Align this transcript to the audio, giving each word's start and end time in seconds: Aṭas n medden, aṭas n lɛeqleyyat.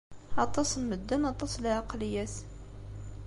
Aṭas 0.43 0.69
n 0.81 0.83
medden, 0.89 1.23
aṭas 1.31 1.53
n 1.57 1.61
lɛeqleyyat. 1.63 2.35